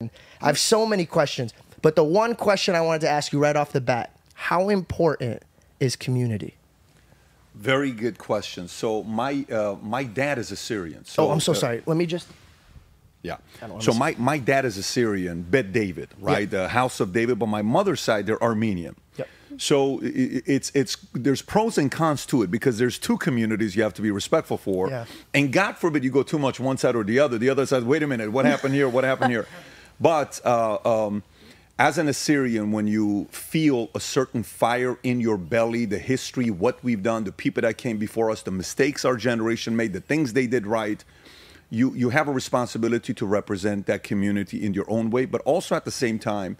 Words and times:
I 0.00 0.46
have 0.46 0.60
so 0.60 0.86
many 0.86 1.04
questions, 1.04 1.52
but 1.82 1.96
the 1.96 2.04
one 2.04 2.36
question 2.36 2.76
I 2.76 2.80
wanted 2.80 3.00
to 3.00 3.08
ask 3.08 3.32
you 3.32 3.40
right 3.40 3.56
off 3.56 3.72
the 3.72 3.80
bat: 3.80 4.16
How 4.32 4.68
important 4.68 5.42
is 5.80 5.96
community? 5.96 6.54
Very 7.56 7.90
good 7.90 8.16
question. 8.16 8.68
So 8.68 9.02
my 9.02 9.44
uh, 9.50 9.74
my 9.82 10.04
dad 10.04 10.38
is 10.38 10.52
Assyrian. 10.52 11.04
So, 11.04 11.26
oh, 11.26 11.32
I'm 11.32 11.40
so 11.40 11.50
uh, 11.50 11.56
sorry. 11.56 11.82
Let 11.84 11.96
me 11.96 12.06
just. 12.06 12.28
Yeah. 13.22 13.38
So 13.80 13.92
my, 13.92 14.14
my 14.16 14.38
dad 14.38 14.64
is 14.64 14.78
Assyrian, 14.78 15.42
Bet 15.42 15.72
David, 15.72 16.10
right? 16.20 16.48
The 16.48 16.68
House 16.68 17.00
of 17.00 17.12
David. 17.12 17.40
But 17.40 17.46
my 17.46 17.62
mother's 17.62 18.00
side, 18.00 18.26
they're 18.26 18.40
Armenian. 18.40 18.94
Yep. 19.16 19.28
So 19.56 19.98
it's 20.00 20.70
it's 20.76 20.96
there's 21.12 21.42
pros 21.42 21.76
and 21.76 21.90
cons 21.90 22.24
to 22.26 22.44
it 22.44 22.52
because 22.52 22.78
there's 22.78 23.00
two 23.00 23.16
communities 23.18 23.74
you 23.74 23.82
have 23.82 23.94
to 23.94 24.02
be 24.02 24.12
respectful 24.12 24.58
for, 24.58 24.90
Yeah. 24.90 25.06
and 25.34 25.52
God 25.52 25.76
forbid 25.76 26.04
you 26.04 26.12
go 26.12 26.22
too 26.22 26.38
much 26.38 26.60
one 26.60 26.76
side 26.76 26.94
or 26.94 27.02
the 27.02 27.18
other. 27.18 27.36
The 27.36 27.50
other 27.50 27.66
side, 27.66 27.82
wait 27.82 28.04
a 28.04 28.06
minute, 28.06 28.30
what 28.30 28.44
happened 28.44 28.74
here? 28.74 28.88
What 28.88 29.02
happened 29.02 29.32
here? 29.32 29.48
But 30.00 30.40
uh, 30.44 30.78
um, 30.84 31.22
as 31.78 31.98
an 31.98 32.08
Assyrian, 32.08 32.72
when 32.72 32.86
you 32.86 33.26
feel 33.30 33.88
a 33.94 34.00
certain 34.00 34.42
fire 34.42 34.98
in 35.02 35.20
your 35.20 35.36
belly, 35.36 35.84
the 35.84 35.98
history, 35.98 36.50
what 36.50 36.82
we've 36.82 37.02
done, 37.02 37.24
the 37.24 37.32
people 37.32 37.62
that 37.62 37.78
came 37.78 37.98
before 37.98 38.30
us, 38.30 38.42
the 38.42 38.50
mistakes 38.50 39.04
our 39.04 39.16
generation 39.16 39.76
made, 39.76 39.92
the 39.92 40.00
things 40.00 40.32
they 40.32 40.46
did 40.46 40.66
right, 40.66 41.04
you 41.70 41.94
you 41.94 42.10
have 42.10 42.28
a 42.28 42.32
responsibility 42.32 43.12
to 43.12 43.26
represent 43.26 43.86
that 43.86 44.02
community 44.02 44.64
in 44.64 44.72
your 44.74 44.90
own 44.90 45.10
way, 45.10 45.24
but 45.26 45.40
also 45.42 45.74
at 45.74 45.84
the 45.84 45.90
same 45.90 46.18
time, 46.18 46.56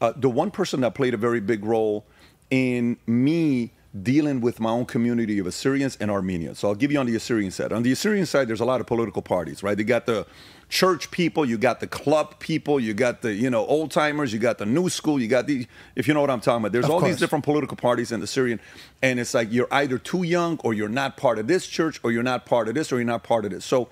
uh, 0.00 0.12
the 0.16 0.28
one 0.28 0.50
person 0.50 0.82
that 0.82 0.94
played 0.94 1.14
a 1.14 1.16
very 1.16 1.40
big 1.40 1.64
role 1.64 2.04
in 2.50 2.96
me 3.06 3.72
dealing 4.02 4.40
with 4.40 4.60
my 4.60 4.70
own 4.70 4.84
community 4.84 5.38
of 5.40 5.46
Assyrians 5.46 5.96
and 6.00 6.10
Armenians. 6.10 6.60
So 6.60 6.68
I'll 6.68 6.76
give 6.76 6.92
you 6.92 6.98
on 7.00 7.06
the 7.06 7.16
Assyrian 7.16 7.50
side. 7.50 7.72
On 7.72 7.82
the 7.82 7.90
Assyrian 7.90 8.24
side, 8.24 8.46
there's 8.46 8.60
a 8.60 8.64
lot 8.64 8.80
of 8.80 8.86
political 8.86 9.20
parties, 9.20 9.62
right? 9.64 9.76
They 9.76 9.82
got 9.82 10.06
the 10.06 10.26
church 10.68 11.10
people, 11.10 11.44
you 11.44 11.58
got 11.58 11.80
the 11.80 11.88
club 11.88 12.38
people, 12.38 12.78
you 12.78 12.94
got 12.94 13.22
the 13.22 13.34
you 13.34 13.50
know 13.50 13.66
old 13.66 13.90
timers, 13.90 14.32
you 14.32 14.38
got 14.38 14.58
the 14.58 14.66
new 14.66 14.88
school, 14.88 15.20
you 15.20 15.26
got 15.26 15.48
the 15.48 15.66
if 15.96 16.06
you 16.06 16.14
know 16.14 16.20
what 16.20 16.30
I'm 16.30 16.40
talking 16.40 16.62
about. 16.62 16.72
There's 16.72 16.84
Of 16.84 16.92
all 16.92 17.00
these 17.00 17.18
different 17.18 17.44
political 17.44 17.76
parties 17.76 18.12
in 18.12 18.20
the 18.20 18.28
Syrian, 18.28 18.60
and 19.02 19.18
it's 19.18 19.34
like 19.34 19.50
you're 19.50 19.68
either 19.72 19.98
too 19.98 20.22
young 20.22 20.60
or 20.62 20.72
you're 20.72 20.88
not 20.88 21.16
part 21.16 21.40
of 21.40 21.48
this 21.48 21.66
church 21.66 21.98
or 22.04 22.12
you're 22.12 22.22
not 22.22 22.46
part 22.46 22.68
of 22.68 22.74
this 22.74 22.92
or 22.92 22.96
you're 22.96 23.04
not 23.04 23.24
part 23.24 23.44
of 23.44 23.50
this. 23.50 23.64
So 23.64 23.88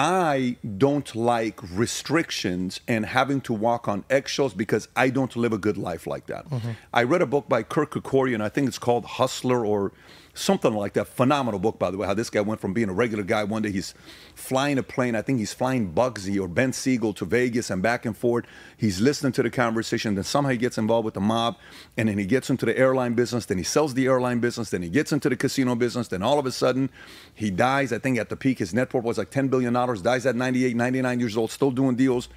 I 0.00 0.54
don't 0.76 1.12
like 1.16 1.58
restrictions 1.72 2.78
and 2.86 3.04
having 3.04 3.40
to 3.40 3.52
walk 3.52 3.88
on 3.88 4.04
eggshells 4.08 4.54
because 4.54 4.86
I 4.94 5.10
don't 5.10 5.34
live 5.34 5.52
a 5.52 5.58
good 5.58 5.76
life 5.76 6.06
like 6.06 6.26
that. 6.26 6.48
Mm-hmm. 6.48 6.70
I 6.94 7.02
read 7.02 7.20
a 7.20 7.26
book 7.26 7.48
by 7.48 7.64
Kirk 7.64 7.90
Kerkorian, 7.90 8.40
I 8.40 8.48
think 8.48 8.68
it's 8.68 8.78
called 8.78 9.04
Hustler 9.04 9.66
or 9.66 9.90
something 10.38 10.72
like 10.72 10.94
that. 10.94 11.08
Phenomenal 11.08 11.60
book, 11.60 11.78
by 11.78 11.90
the 11.90 11.98
way, 11.98 12.06
how 12.06 12.14
this 12.14 12.30
guy 12.30 12.40
went 12.40 12.60
from 12.60 12.72
being 12.72 12.88
a 12.88 12.92
regular 12.92 13.24
guy. 13.24 13.44
One 13.44 13.62
day 13.62 13.70
he's 13.70 13.94
flying 14.34 14.78
a 14.78 14.82
plane. 14.82 15.14
I 15.14 15.22
think 15.22 15.38
he's 15.38 15.52
flying 15.52 15.92
Bugsy 15.92 16.40
or 16.40 16.48
Ben 16.48 16.72
Siegel 16.72 17.12
to 17.14 17.24
Vegas 17.24 17.70
and 17.70 17.82
back 17.82 18.06
and 18.06 18.16
forth. 18.16 18.44
He's 18.76 19.00
listening 19.00 19.32
to 19.32 19.42
the 19.42 19.50
conversation. 19.50 20.14
Then 20.14 20.24
somehow 20.24 20.50
he 20.50 20.56
gets 20.56 20.78
involved 20.78 21.04
with 21.04 21.14
the 21.14 21.20
mob 21.20 21.56
and 21.96 22.08
then 22.08 22.18
he 22.18 22.26
gets 22.26 22.50
into 22.50 22.64
the 22.64 22.78
airline 22.78 23.14
business. 23.14 23.46
Then 23.46 23.58
he 23.58 23.64
sells 23.64 23.94
the 23.94 24.06
airline 24.06 24.40
business. 24.40 24.70
Then 24.70 24.82
he 24.82 24.88
gets 24.88 25.12
into 25.12 25.28
the 25.28 25.36
casino 25.36 25.74
business. 25.74 26.08
Then 26.08 26.22
all 26.22 26.38
of 26.38 26.46
a 26.46 26.52
sudden 26.52 26.90
he 27.34 27.50
dies. 27.50 27.92
I 27.92 27.98
think 27.98 28.18
at 28.18 28.28
the 28.28 28.36
peak 28.36 28.58
his 28.58 28.72
net 28.72 28.94
worth 28.94 29.04
was 29.04 29.18
like 29.18 29.30
$10 29.30 29.50
billion. 29.50 29.72
Dies 29.72 30.26
at 30.26 30.36
98, 30.36 30.76
99 30.76 31.20
years 31.20 31.36
old, 31.36 31.50
still 31.50 31.70
doing 31.70 31.96
deals. 31.96 32.28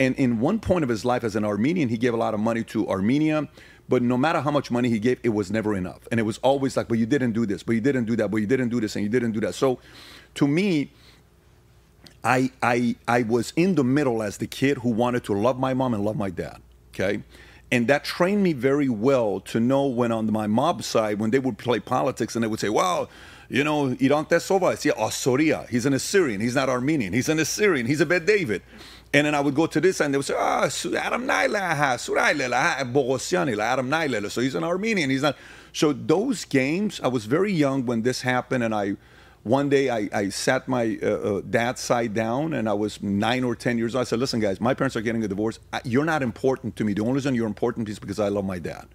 And 0.00 0.16
in 0.16 0.40
one 0.40 0.58
point 0.58 0.82
of 0.82 0.88
his 0.88 1.04
life 1.04 1.22
as 1.22 1.36
an 1.36 1.44
Armenian, 1.44 1.88
he 1.88 1.98
gave 1.98 2.14
a 2.14 2.16
lot 2.16 2.34
of 2.34 2.40
money 2.40 2.64
to 2.64 2.88
Armenia. 2.88 3.48
But 3.88 4.02
no 4.02 4.16
matter 4.16 4.40
how 4.40 4.50
much 4.50 4.70
money 4.70 4.88
he 4.88 4.98
gave, 4.98 5.18
it 5.22 5.30
was 5.30 5.50
never 5.50 5.74
enough. 5.74 6.06
And 6.10 6.18
it 6.18 6.22
was 6.22 6.38
always 6.38 6.76
like, 6.76 6.88
but 6.88 6.98
you 6.98 7.06
didn't 7.06 7.32
do 7.32 7.46
this, 7.46 7.62
but 7.62 7.72
you 7.72 7.80
didn't 7.80 8.04
do 8.04 8.16
that, 8.16 8.30
but 8.30 8.38
you 8.38 8.46
didn't 8.46 8.68
do 8.68 8.80
this, 8.80 8.96
and 8.96 9.02
you 9.02 9.08
didn't 9.08 9.32
do 9.32 9.40
that. 9.40 9.54
So 9.54 9.78
to 10.36 10.48
me, 10.48 10.90
I 12.24 12.50
I 12.62 12.96
I 13.08 13.22
was 13.22 13.52
in 13.56 13.74
the 13.74 13.84
middle 13.84 14.22
as 14.22 14.38
the 14.38 14.46
kid 14.46 14.78
who 14.78 14.90
wanted 14.90 15.24
to 15.24 15.34
love 15.34 15.58
my 15.58 15.74
mom 15.74 15.94
and 15.94 16.04
love 16.04 16.16
my 16.16 16.30
dad. 16.30 16.60
Okay. 16.94 17.22
And 17.70 17.88
that 17.88 18.04
trained 18.04 18.42
me 18.42 18.52
very 18.52 18.90
well 18.90 19.40
to 19.40 19.58
know 19.58 19.86
when 19.86 20.12
on 20.12 20.30
my 20.30 20.46
mob 20.46 20.82
side, 20.84 21.18
when 21.18 21.30
they 21.30 21.38
would 21.38 21.56
play 21.56 21.80
politics 21.80 22.34
and 22.36 22.44
they 22.44 22.46
would 22.46 22.60
say, 22.60 22.68
Wow, 22.68 23.08
you 23.48 23.64
know, 23.64 23.96
Iran 23.98 24.26
Tesova, 24.26 24.82
yeah, 24.84 24.92
Assyria. 24.96 25.66
He's 25.70 25.86
an 25.86 25.94
Assyrian. 25.94 26.40
He's 26.40 26.54
not 26.54 26.68
Armenian. 26.68 27.12
He's 27.12 27.28
an 27.28 27.38
Assyrian. 27.38 27.86
He's 27.86 28.00
a 28.00 28.06
Bet 28.06 28.26
David. 28.26 28.62
And 29.14 29.26
then 29.26 29.34
I 29.34 29.40
would 29.40 29.54
go 29.54 29.66
to 29.66 29.80
this 29.80 30.00
and 30.00 30.12
they 30.14 30.18
would 30.18 30.24
say, 30.26 30.34
Ah, 30.36 30.68
Su- 30.68 30.96
Adam 30.96 31.26
Naila, 31.26 31.76
ha, 31.76 31.94
Suraila, 31.96 32.92
Bogosiani, 32.92 33.58
Adam 33.58 33.90
Naila. 33.90 34.30
So 34.30 34.40
he's 34.40 34.54
an 34.54 34.64
Armenian. 34.64 35.10
He's 35.10 35.22
not. 35.22 35.36
So 35.72 35.92
those 35.92 36.44
games, 36.46 37.00
I 37.02 37.08
was 37.08 37.26
very 37.26 37.52
young 37.52 37.84
when 37.86 38.02
this 38.02 38.22
happened, 38.22 38.64
and 38.64 38.74
I 38.74 38.96
one 39.44 39.68
day 39.68 39.90
I, 39.90 40.08
I 40.12 40.28
sat 40.28 40.68
my 40.68 40.98
uh, 41.02 41.06
uh, 41.06 41.42
dad's 41.48 41.80
side 41.80 42.14
down 42.14 42.54
and 42.54 42.68
I 42.68 42.74
was 42.74 43.02
nine 43.02 43.42
or 43.42 43.56
10 43.56 43.76
years 43.76 43.94
old. 43.94 44.02
I 44.02 44.04
said, 44.04 44.20
listen, 44.20 44.38
guys, 44.38 44.60
my 44.60 44.72
parents 44.72 44.96
are 44.96 45.00
getting 45.00 45.24
a 45.24 45.28
divorce. 45.28 45.58
I, 45.72 45.80
you're 45.84 46.04
not 46.04 46.22
important 46.22 46.76
to 46.76 46.84
me. 46.84 46.92
The 46.92 47.02
only 47.02 47.14
reason 47.14 47.34
you're 47.34 47.46
important 47.46 47.88
is 47.88 47.98
because 47.98 48.20
I 48.20 48.28
love 48.28 48.44
my 48.44 48.60
dad. 48.60 48.86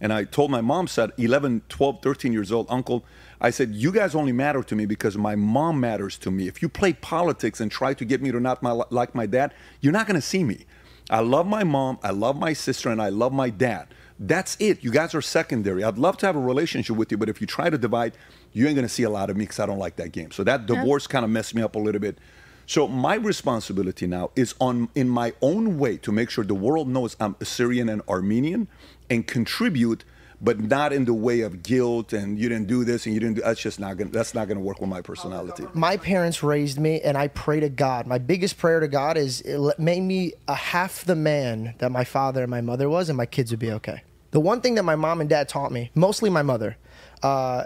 And 0.00 0.12
I 0.12 0.24
told 0.24 0.50
my 0.50 0.60
mom, 0.60 0.88
said 0.88 1.12
11, 1.16 1.62
12, 1.68 2.02
13 2.02 2.32
years 2.32 2.50
old, 2.50 2.66
uncle, 2.68 3.04
I 3.40 3.50
said, 3.50 3.70
you 3.74 3.92
guys 3.92 4.16
only 4.16 4.32
matter 4.32 4.64
to 4.64 4.74
me 4.74 4.86
because 4.86 5.16
my 5.16 5.36
mom 5.36 5.78
matters 5.78 6.18
to 6.18 6.30
me. 6.32 6.48
If 6.48 6.60
you 6.62 6.68
play 6.68 6.92
politics 6.92 7.60
and 7.60 7.70
try 7.70 7.94
to 7.94 8.04
get 8.04 8.20
me 8.20 8.32
to 8.32 8.40
not 8.40 8.60
my, 8.62 8.72
like 8.90 9.14
my 9.14 9.26
dad, 9.26 9.54
you're 9.80 9.92
not 9.92 10.08
going 10.08 10.20
to 10.20 10.26
see 10.26 10.42
me. 10.42 10.66
I 11.10 11.20
love 11.20 11.46
my 11.46 11.62
mom, 11.62 11.98
I 12.02 12.10
love 12.10 12.36
my 12.36 12.52
sister, 12.52 12.88
and 12.88 13.00
I 13.00 13.10
love 13.10 13.32
my 13.32 13.50
dad. 13.50 13.88
That's 14.24 14.56
it. 14.60 14.84
You 14.84 14.92
guys 14.92 15.16
are 15.16 15.20
secondary. 15.20 15.82
I'd 15.82 15.98
love 15.98 16.16
to 16.18 16.26
have 16.26 16.36
a 16.36 16.40
relationship 16.40 16.96
with 16.96 17.10
you, 17.10 17.18
but 17.18 17.28
if 17.28 17.40
you 17.40 17.46
try 17.46 17.70
to 17.70 17.76
divide, 17.76 18.12
you 18.52 18.66
ain't 18.66 18.76
gonna 18.76 18.88
see 18.88 19.02
a 19.02 19.10
lot 19.10 19.30
of 19.30 19.36
me 19.36 19.44
because 19.44 19.58
I 19.58 19.66
don't 19.66 19.80
like 19.80 19.96
that 19.96 20.12
game. 20.12 20.30
So 20.30 20.44
that 20.44 20.66
divorce 20.66 21.08
kind 21.08 21.24
of 21.24 21.30
messed 21.30 21.56
me 21.56 21.62
up 21.62 21.74
a 21.74 21.78
little 21.78 22.00
bit. 22.00 22.18
So 22.66 22.86
my 22.86 23.16
responsibility 23.16 24.06
now 24.06 24.30
is 24.36 24.54
on 24.60 24.88
in 24.94 25.08
my 25.08 25.32
own 25.42 25.76
way 25.76 25.96
to 25.98 26.12
make 26.12 26.30
sure 26.30 26.44
the 26.44 26.54
world 26.54 26.88
knows 26.88 27.16
I'm 27.18 27.34
Assyrian 27.40 27.88
and 27.88 28.00
Armenian 28.08 28.68
and 29.10 29.26
contribute, 29.26 30.04
but 30.40 30.60
not 30.60 30.92
in 30.92 31.04
the 31.04 31.14
way 31.14 31.40
of 31.40 31.64
guilt 31.64 32.12
and 32.12 32.38
you 32.38 32.48
didn't 32.48 32.68
do 32.68 32.84
this 32.84 33.06
and 33.06 33.14
you 33.14 33.20
didn't 33.20 33.36
do 33.36 33.42
that's 33.42 33.60
just 33.60 33.80
not 33.80 33.96
gonna 33.96 34.10
that's 34.10 34.34
not 34.34 34.46
gonna 34.46 34.60
work 34.60 34.80
with 34.80 34.88
my 34.88 35.00
personality. 35.00 35.64
my 35.74 35.96
parents 35.96 36.42
raised 36.42 36.80
me 36.80 37.00
and 37.00 37.16
i 37.16 37.28
pray 37.28 37.60
to 37.60 37.68
god 37.68 38.08
my 38.08 38.18
biggest 38.18 38.58
prayer 38.58 38.80
to 38.80 38.88
god 38.88 39.16
is 39.16 39.40
it 39.42 39.78
made 39.78 40.00
me 40.00 40.32
a 40.48 40.54
half 40.54 41.04
the 41.04 41.14
man 41.14 41.74
that 41.78 41.92
my 41.92 42.02
father 42.02 42.42
and 42.42 42.50
my 42.50 42.60
mother 42.60 42.88
was 42.88 43.08
and 43.08 43.16
my 43.16 43.26
kids 43.26 43.52
would 43.52 43.60
be 43.60 43.70
okay 43.70 44.02
the 44.32 44.40
one 44.40 44.60
thing 44.60 44.74
that 44.74 44.82
my 44.82 44.96
mom 44.96 45.20
and 45.20 45.30
dad 45.30 45.48
taught 45.48 45.70
me 45.72 45.90
mostly 45.94 46.28
my 46.28 46.42
mother 46.42 46.76
uh, 47.22 47.64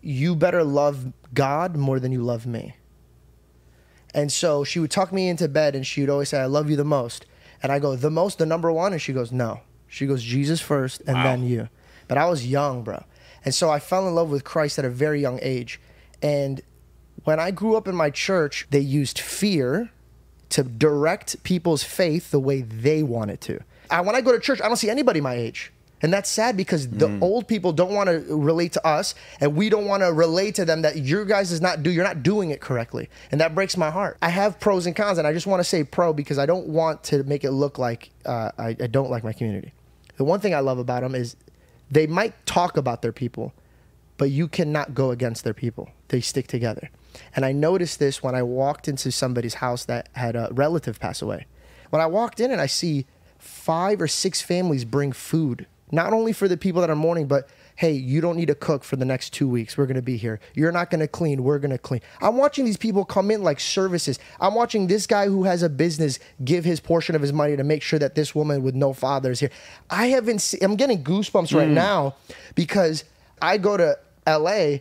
you 0.00 0.34
better 0.34 0.64
love 0.64 1.12
god 1.34 1.76
more 1.76 2.00
than 2.00 2.12
you 2.12 2.22
love 2.22 2.46
me. 2.46 2.76
And 4.14 4.32
so 4.32 4.64
she 4.64 4.80
would 4.80 4.90
tuck 4.90 5.12
me 5.12 5.28
into 5.28 5.48
bed 5.48 5.74
and 5.76 5.86
she 5.86 6.00
would 6.00 6.10
always 6.10 6.30
say 6.30 6.40
i 6.40 6.46
love 6.46 6.70
you 6.70 6.76
the 6.76 6.84
most. 6.84 7.26
And 7.62 7.70
i 7.70 7.78
go 7.78 7.94
the 7.96 8.10
most 8.10 8.38
the 8.38 8.46
number 8.46 8.72
one? 8.72 8.92
And 8.92 9.02
she 9.02 9.12
goes 9.12 9.32
no. 9.32 9.60
She 9.86 10.06
goes 10.06 10.22
jesus 10.22 10.60
first 10.60 11.02
and 11.06 11.16
then 11.16 11.42
you. 11.44 11.68
But 12.06 12.18
i 12.18 12.26
was 12.26 12.46
young 12.46 12.82
bro 12.82 13.04
and 13.44 13.54
so 13.54 13.70
i 13.70 13.78
fell 13.78 14.08
in 14.08 14.14
love 14.14 14.30
with 14.30 14.44
christ 14.44 14.78
at 14.78 14.84
a 14.84 14.90
very 14.90 15.20
young 15.20 15.38
age. 15.42 15.80
And 16.22 16.62
when 17.24 17.38
I 17.38 17.50
grew 17.50 17.76
up 17.76 17.86
in 17.86 17.94
my 17.94 18.10
church, 18.10 18.66
they 18.70 18.80
used 18.80 19.18
fear 19.18 19.90
to 20.50 20.62
direct 20.62 21.42
people's 21.42 21.84
faith 21.84 22.30
the 22.30 22.40
way 22.40 22.62
they 22.62 23.02
wanted 23.02 23.40
to. 23.42 23.60
I, 23.90 24.00
when 24.00 24.14
I 24.14 24.20
go 24.20 24.32
to 24.32 24.40
church, 24.40 24.60
I 24.60 24.66
don't 24.66 24.76
see 24.76 24.90
anybody 24.90 25.20
my 25.20 25.34
age. 25.34 25.72
And 26.00 26.12
that's 26.12 26.30
sad 26.30 26.56
because 26.56 26.88
the 26.88 27.18
old 27.20 27.48
people 27.48 27.72
don't 27.72 27.92
want 27.92 28.08
to 28.08 28.20
relate 28.36 28.72
to 28.74 28.86
us, 28.86 29.16
and 29.40 29.56
we 29.56 29.68
don't 29.68 29.86
want 29.86 30.04
to 30.04 30.12
relate 30.12 30.54
to 30.54 30.64
them 30.64 30.82
that 30.82 30.98
your 30.98 31.24
guys 31.24 31.50
is 31.50 31.60
not 31.60 31.82
do 31.82 31.90
you're 31.90 32.04
not 32.04 32.22
doing 32.22 32.50
it 32.50 32.60
correctly, 32.60 33.08
and 33.32 33.40
that 33.40 33.52
breaks 33.52 33.76
my 33.76 33.90
heart. 33.90 34.16
I 34.22 34.28
have 34.28 34.60
pros 34.60 34.86
and 34.86 34.94
cons, 34.94 35.18
and 35.18 35.26
I 35.26 35.32
just 35.32 35.48
want 35.48 35.58
to 35.58 35.64
say 35.64 35.82
pro 35.82 36.12
because 36.12 36.38
I 36.38 36.46
don't 36.46 36.68
want 36.68 37.02
to 37.04 37.24
make 37.24 37.42
it 37.42 37.50
look 37.50 37.78
like 37.78 38.10
uh, 38.24 38.52
I, 38.56 38.68
I 38.68 38.86
don't 38.86 39.10
like 39.10 39.24
my 39.24 39.32
community. 39.32 39.72
The 40.18 40.24
one 40.24 40.38
thing 40.38 40.54
I 40.54 40.60
love 40.60 40.78
about 40.78 41.02
them 41.02 41.16
is 41.16 41.34
they 41.90 42.06
might 42.06 42.46
talk 42.46 42.76
about 42.76 43.02
their 43.02 43.12
people, 43.12 43.52
but 44.18 44.30
you 44.30 44.46
cannot 44.46 44.94
go 44.94 45.10
against 45.10 45.42
their 45.42 45.54
people. 45.54 45.90
They 46.08 46.20
stick 46.20 46.46
together. 46.46 46.90
And 47.34 47.44
I 47.44 47.50
noticed 47.50 47.98
this 47.98 48.22
when 48.22 48.36
I 48.36 48.42
walked 48.44 48.86
into 48.86 49.10
somebody's 49.10 49.54
house 49.54 49.84
that 49.86 50.08
had 50.12 50.36
a 50.36 50.48
relative 50.52 51.00
pass 51.00 51.22
away. 51.22 51.46
When 51.90 52.00
I 52.00 52.06
walked 52.06 52.38
in 52.38 52.52
and 52.52 52.60
I 52.60 52.66
see 52.66 53.06
five 53.38 54.02
or 54.02 54.08
six 54.08 54.42
families 54.42 54.84
bring 54.84 55.12
food, 55.12 55.66
not 55.90 56.12
only 56.12 56.32
for 56.32 56.48
the 56.48 56.56
people 56.56 56.80
that 56.80 56.90
are 56.90 56.96
mourning, 56.96 57.26
but 57.26 57.48
hey, 57.78 57.92
you 57.92 58.20
don't 58.20 58.36
need 58.36 58.48
to 58.48 58.56
cook 58.56 58.82
for 58.82 58.96
the 58.96 59.04
next 59.04 59.32
two 59.32 59.48
weeks. 59.48 59.78
We're 59.78 59.86
going 59.86 59.94
to 59.94 60.02
be 60.02 60.16
here. 60.16 60.40
You're 60.54 60.72
not 60.72 60.90
going 60.90 60.98
to 60.98 61.06
clean. 61.06 61.44
We're 61.44 61.60
going 61.60 61.70
to 61.70 61.78
clean. 61.78 62.00
I'm 62.20 62.36
watching 62.36 62.64
these 62.64 62.76
people 62.76 63.04
come 63.04 63.30
in 63.30 63.44
like 63.44 63.60
services. 63.60 64.18
I'm 64.40 64.56
watching 64.56 64.88
this 64.88 65.06
guy 65.06 65.26
who 65.26 65.44
has 65.44 65.62
a 65.62 65.68
business 65.68 66.18
give 66.44 66.64
his 66.64 66.80
portion 66.80 67.14
of 67.14 67.22
his 67.22 67.32
money 67.32 67.56
to 67.56 67.62
make 67.62 67.82
sure 67.82 68.00
that 68.00 68.16
this 68.16 68.34
woman 68.34 68.64
with 68.64 68.74
no 68.74 68.92
father 68.92 69.30
is 69.30 69.38
here. 69.38 69.50
I 69.88 70.06
haven't 70.06 70.40
seen, 70.40 70.58
I'm 70.64 70.74
getting 70.74 71.04
goosebumps 71.04 71.54
right 71.54 71.68
mm. 71.68 71.74
now 71.74 72.16
because 72.56 73.04
I 73.40 73.58
go 73.58 73.76
to 73.76 73.96
LA 74.26 74.78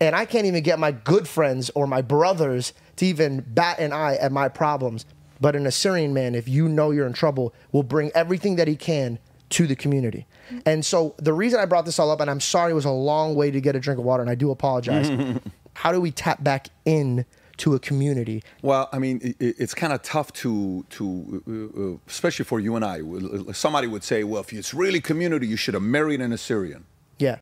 and 0.00 0.16
I 0.16 0.24
can't 0.24 0.46
even 0.46 0.62
get 0.62 0.78
my 0.78 0.92
good 0.92 1.28
friends 1.28 1.70
or 1.74 1.86
my 1.86 2.00
brothers 2.00 2.72
to 2.96 3.04
even 3.04 3.44
bat 3.46 3.78
an 3.78 3.92
eye 3.92 4.16
at 4.16 4.32
my 4.32 4.48
problems. 4.48 5.04
But 5.40 5.56
an 5.56 5.66
Assyrian 5.66 6.12
man, 6.12 6.34
if 6.34 6.48
you 6.48 6.68
know 6.68 6.90
you're 6.90 7.06
in 7.06 7.12
trouble, 7.12 7.54
will 7.72 7.82
bring 7.82 8.10
everything 8.14 8.56
that 8.56 8.68
he 8.68 8.76
can 8.76 9.18
to 9.50 9.66
the 9.66 9.76
community. 9.76 10.26
And 10.66 10.84
so 10.84 11.14
the 11.18 11.32
reason 11.32 11.60
I 11.60 11.64
brought 11.64 11.84
this 11.84 11.98
all 11.98 12.10
up, 12.10 12.20
and 12.20 12.30
I'm 12.30 12.40
sorry 12.40 12.72
it 12.72 12.74
was 12.74 12.84
a 12.84 12.90
long 12.90 13.34
way 13.34 13.50
to 13.50 13.60
get 13.60 13.76
a 13.76 13.80
drink 13.80 13.98
of 13.98 14.04
water, 14.04 14.22
and 14.22 14.30
I 14.30 14.34
do 14.34 14.50
apologize. 14.50 15.10
How 15.74 15.92
do 15.92 16.00
we 16.00 16.10
tap 16.10 16.42
back 16.42 16.68
in 16.84 17.24
to 17.58 17.74
a 17.74 17.78
community. 17.78 18.42
Well, 18.62 18.88
I 18.92 18.98
mean, 18.98 19.34
it, 19.38 19.56
it's 19.58 19.74
kind 19.74 19.92
of 19.92 20.02
tough 20.02 20.32
to 20.34 20.86
to, 20.90 21.42
uh, 21.46 21.82
uh, 21.82 21.98
especially 22.06 22.44
for 22.44 22.58
you 22.60 22.76
and 22.76 22.84
I. 22.84 23.02
Somebody 23.52 23.86
would 23.86 24.02
say, 24.04 24.24
well, 24.24 24.40
if 24.40 24.52
it's 24.52 24.72
really 24.72 25.00
community, 25.00 25.46
you 25.46 25.56
should 25.56 25.74
have 25.74 25.82
married 25.82 26.20
an 26.20 26.32
Assyrian. 26.32 26.84